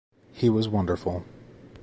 [0.33, 1.23] He was wonderful.